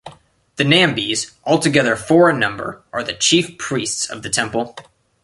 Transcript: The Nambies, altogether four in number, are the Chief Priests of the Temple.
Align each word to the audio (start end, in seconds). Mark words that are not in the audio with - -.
The 0.55 0.63
Nambies, 0.63 1.33
altogether 1.43 1.95
four 1.95 2.31
in 2.31 2.39
number, 2.39 2.81
are 2.91 3.03
the 3.03 3.13
Chief 3.13 3.55
Priests 3.59 4.09
of 4.09 4.23
the 4.23 4.31
Temple. 4.31 4.75